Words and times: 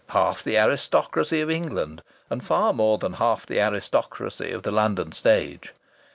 Half 0.09 0.41
the 0.41 0.57
aristocracy 0.57 1.41
of 1.41 1.51
England, 1.51 2.01
and 2.31 2.43
far 2.43 2.73
more 2.73 2.97
than 2.97 3.13
half 3.13 3.45
the 3.45 3.59
aristocracy 3.59 4.51
of 4.51 4.63
the 4.63 4.71
London 4.71 5.11
stage! 5.11 5.75